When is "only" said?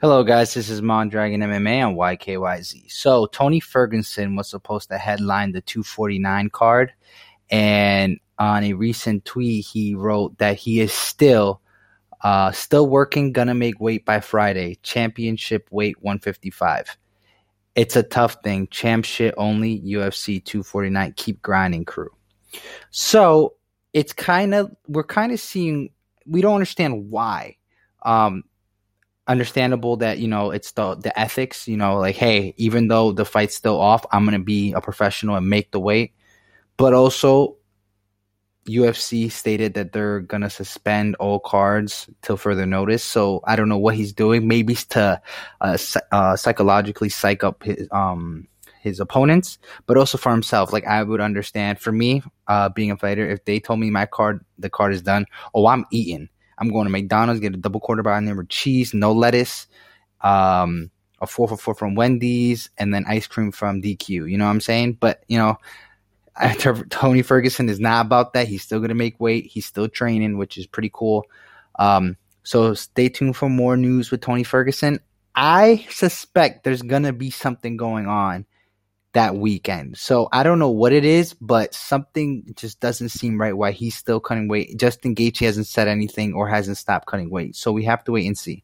19.36-19.80